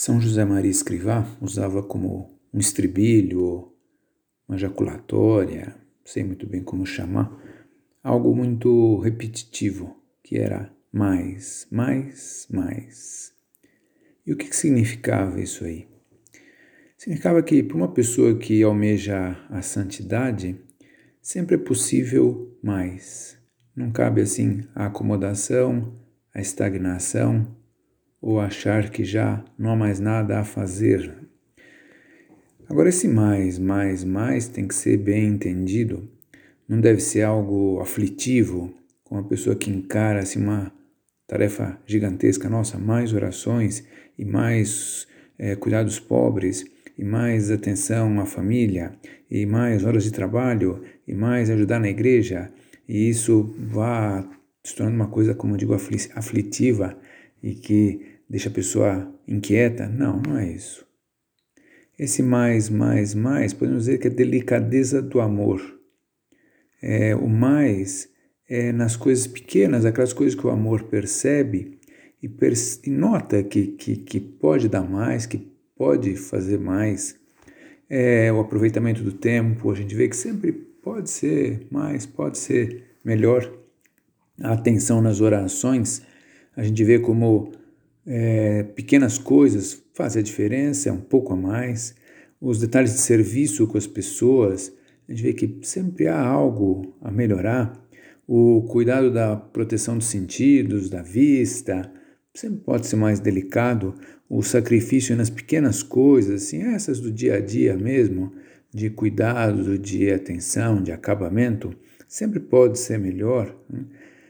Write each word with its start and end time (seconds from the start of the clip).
São 0.00 0.20
José 0.20 0.44
Maria 0.44 0.70
Escrivá 0.70 1.26
usava 1.40 1.82
como 1.82 2.38
um 2.54 2.60
estribilho, 2.60 3.72
uma 4.48 4.56
jaculatória, 4.56 5.74
sei 6.04 6.22
muito 6.22 6.46
bem 6.46 6.62
como 6.62 6.86
chamar, 6.86 7.36
algo 8.00 8.32
muito 8.32 9.00
repetitivo, 9.00 10.00
que 10.22 10.38
era 10.38 10.72
mais, 10.92 11.66
mais, 11.68 12.46
mais. 12.48 13.32
E 14.24 14.32
o 14.32 14.36
que, 14.36 14.54
significava 14.54 15.40
isso 15.40 15.64
aí? 15.64 15.88
Significava 16.96 17.42
que 17.42 17.60
para 17.60 17.76
uma 17.76 17.92
pessoa 17.92 18.38
que 18.38 18.62
almeja 18.62 19.36
a 19.50 19.62
santidade, 19.62 20.60
sempre 21.20 21.56
é 21.56 21.58
possível 21.58 22.56
mais. 22.62 23.36
Não 23.74 23.90
cabe 23.90 24.20
assim 24.20 24.60
a 24.76 24.86
acomodação, 24.86 25.92
a 26.32 26.40
estagnação, 26.40 27.58
ou 28.20 28.40
achar 28.40 28.90
que 28.90 29.04
já 29.04 29.44
não 29.58 29.70
há 29.70 29.76
mais 29.76 30.00
nada 30.00 30.40
a 30.40 30.44
fazer. 30.44 31.14
Agora, 32.68 32.88
esse 32.88 33.08
mais, 33.08 33.58
mais, 33.58 34.04
mais 34.04 34.48
tem 34.48 34.66
que 34.66 34.74
ser 34.74 34.98
bem 34.98 35.28
entendido. 35.28 36.08
Não 36.68 36.80
deve 36.80 37.00
ser 37.00 37.22
algo 37.22 37.80
aflitivo, 37.80 38.74
com 39.02 39.16
a 39.16 39.22
pessoa 39.22 39.56
que 39.56 39.70
encara 39.70 40.20
assim, 40.20 40.38
uma 40.42 40.70
tarefa 41.26 41.78
gigantesca. 41.86 42.48
Nossa, 42.48 42.76
mais 42.76 43.12
orações 43.14 43.86
e 44.18 44.24
mais 44.24 45.06
é, 45.38 45.56
cuidados 45.56 45.98
pobres 45.98 46.64
e 46.98 47.04
mais 47.04 47.50
atenção 47.50 48.20
à 48.20 48.26
família 48.26 48.92
e 49.30 49.46
mais 49.46 49.84
horas 49.84 50.04
de 50.04 50.12
trabalho 50.12 50.82
e 51.06 51.14
mais 51.14 51.48
ajudar 51.48 51.78
na 51.78 51.88
igreja. 51.88 52.50
E 52.86 53.08
isso 53.08 53.54
vai 53.58 54.28
se 54.62 54.74
tornando 54.74 54.96
uma 54.96 55.08
coisa, 55.08 55.34
como 55.34 55.54
eu 55.54 55.58
digo, 55.58 55.74
aflitiva 55.74 56.98
e 57.42 57.54
que 57.54 58.18
deixa 58.28 58.48
a 58.48 58.52
pessoa 58.52 59.14
inquieta. 59.26 59.88
Não, 59.88 60.20
não 60.20 60.38
é 60.38 60.50
isso. 60.50 60.86
Esse 61.98 62.22
mais, 62.22 62.68
mais, 62.68 63.14
mais, 63.14 63.52
podemos 63.52 63.84
dizer 63.84 63.98
que 63.98 64.06
é 64.06 64.10
delicadeza 64.10 65.02
do 65.02 65.20
amor. 65.20 65.60
É, 66.80 67.14
o 67.16 67.28
mais 67.28 68.08
é 68.48 68.72
nas 68.72 68.96
coisas 68.96 69.26
pequenas, 69.26 69.84
aquelas 69.84 70.12
coisas 70.12 70.38
que 70.38 70.46
o 70.46 70.50
amor 70.50 70.84
percebe 70.84 71.78
e, 72.22 72.28
perce 72.28 72.80
e 72.84 72.90
nota 72.90 73.42
que, 73.42 73.68
que, 73.68 73.96
que 73.96 74.20
pode 74.20 74.68
dar 74.68 74.88
mais, 74.88 75.26
que 75.26 75.38
pode 75.76 76.16
fazer 76.16 76.58
mais. 76.58 77.16
É, 77.90 78.32
o 78.32 78.40
aproveitamento 78.40 79.02
do 79.02 79.12
tempo, 79.12 79.70
a 79.70 79.74
gente 79.74 79.94
vê 79.94 80.08
que 80.08 80.16
sempre 80.16 80.52
pode 80.52 81.10
ser 81.10 81.66
mais, 81.70 82.06
pode 82.06 82.38
ser 82.38 82.84
melhor. 83.04 83.50
A 84.40 84.52
atenção 84.52 85.00
nas 85.00 85.20
orações, 85.20 86.02
a 86.58 86.64
gente 86.64 86.82
vê 86.82 86.98
como 86.98 87.52
é, 88.04 88.64
pequenas 88.64 89.16
coisas 89.16 89.80
fazem 89.94 90.18
a 90.18 90.24
diferença, 90.24 90.88
é 90.88 90.92
um 90.92 91.00
pouco 91.00 91.32
a 91.32 91.36
mais. 91.36 91.94
Os 92.40 92.58
detalhes 92.58 92.94
de 92.94 92.98
serviço 92.98 93.64
com 93.68 93.78
as 93.78 93.86
pessoas, 93.86 94.72
a 95.08 95.12
gente 95.12 95.22
vê 95.22 95.32
que 95.32 95.58
sempre 95.62 96.08
há 96.08 96.20
algo 96.20 96.96
a 97.00 97.12
melhorar. 97.12 97.80
O 98.26 98.62
cuidado 98.62 99.08
da 99.08 99.36
proteção 99.36 99.96
dos 99.96 100.08
sentidos, 100.08 100.90
da 100.90 101.00
vista, 101.00 101.92
sempre 102.34 102.58
pode 102.58 102.88
ser 102.88 102.96
mais 102.96 103.20
delicado. 103.20 103.94
O 104.28 104.42
sacrifício 104.42 105.14
nas 105.14 105.30
pequenas 105.30 105.80
coisas, 105.80 106.42
assim, 106.42 106.60
essas 106.74 106.98
do 106.98 107.12
dia 107.12 107.36
a 107.36 107.40
dia 107.40 107.76
mesmo, 107.76 108.32
de 108.74 108.90
cuidado, 108.90 109.78
de 109.78 110.10
atenção, 110.10 110.82
de 110.82 110.90
acabamento, 110.90 111.72
sempre 112.08 112.40
pode 112.40 112.80
ser 112.80 112.98
melhor. 112.98 113.56
Né? 113.70 113.84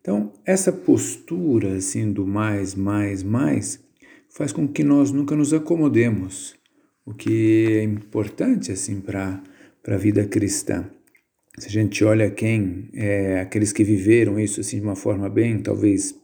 Então, 0.00 0.32
essa 0.46 0.72
postura 0.72 1.76
assim 1.76 2.10
do 2.12 2.26
mais, 2.26 2.74
mais, 2.74 3.22
mais 3.22 3.80
faz 4.30 4.52
com 4.52 4.66
que 4.66 4.82
nós 4.82 5.10
nunca 5.10 5.36
nos 5.36 5.52
acomodemos, 5.52 6.54
o 7.04 7.12
que 7.12 7.66
é 7.78 7.82
importante 7.82 8.72
assim 8.72 9.00
para 9.00 9.42
a 9.86 9.96
vida 9.96 10.24
cristã. 10.24 10.88
Se 11.58 11.66
a 11.66 11.70
gente 11.70 12.02
olha 12.04 12.30
quem, 12.30 12.88
é, 12.94 13.40
aqueles 13.40 13.72
que 13.72 13.84
viveram 13.84 14.38
isso 14.38 14.60
assim 14.60 14.78
de 14.78 14.84
uma 14.84 14.96
forma 14.96 15.28
bem, 15.28 15.58
talvez 15.58 16.14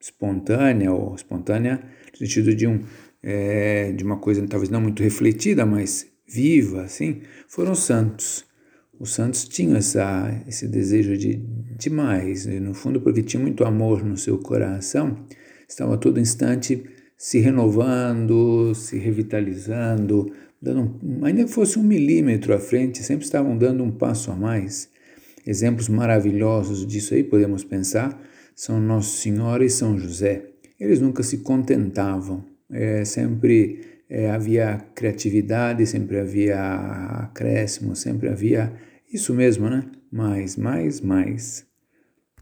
espontânea 0.00 0.92
ou 0.92 1.14
espontânea 1.14 1.82
no 2.12 2.18
sentido 2.18 2.54
de 2.54 2.66
um 2.66 2.84
é, 3.22 3.92
de 3.92 4.04
uma 4.04 4.18
coisa 4.18 4.46
talvez 4.46 4.70
não 4.70 4.80
muito 4.80 5.02
refletida, 5.02 5.64
mas 5.64 6.06
viva, 6.26 6.82
assim, 6.82 7.22
foram 7.48 7.74
santos. 7.74 8.44
Os 8.98 9.12
santos 9.12 9.44
tinham 9.44 9.76
essa, 9.76 10.42
esse 10.46 10.68
desejo 10.68 11.16
de, 11.16 11.36
de 11.76 11.90
mais, 11.90 12.46
no 12.46 12.74
fundo, 12.74 13.00
porque 13.00 13.22
tinha 13.22 13.42
muito 13.42 13.64
amor 13.64 14.04
no 14.04 14.16
seu 14.16 14.38
coração, 14.38 15.16
estava 15.68 15.94
a 15.94 15.98
todo 15.98 16.20
instante 16.20 16.82
se 17.16 17.38
renovando, 17.38 18.74
se 18.74 18.98
revitalizando, 18.98 20.30
dando, 20.60 21.00
ainda 21.24 21.44
que 21.44 21.50
fosse 21.50 21.78
um 21.78 21.82
milímetro 21.82 22.54
à 22.54 22.58
frente, 22.58 23.02
sempre 23.02 23.24
estavam 23.24 23.56
dando 23.56 23.82
um 23.82 23.90
passo 23.90 24.30
a 24.30 24.36
mais. 24.36 24.88
Exemplos 25.46 25.88
maravilhosos 25.88 26.86
disso 26.86 27.14
aí, 27.14 27.22
podemos 27.22 27.64
pensar, 27.64 28.18
são 28.54 28.80
Nosso 28.80 29.18
Senhor 29.18 29.62
e 29.62 29.68
São 29.68 29.98
José. 29.98 30.46
Eles 30.78 31.00
nunca 31.00 31.22
se 31.22 31.38
contentavam, 31.38 32.44
é, 32.70 33.04
sempre 33.04 33.80
é, 34.08 34.30
havia 34.30 34.78
criatividade, 34.94 35.86
sempre 35.86 36.18
havia 36.18 36.58
acréscimo, 37.24 37.94
sempre 37.94 38.28
havia 38.28 38.72
isso 39.12 39.34
mesmo, 39.34 39.68
né? 39.68 39.84
Mais, 40.14 40.56
mais, 40.56 41.02
mais. 41.02 41.66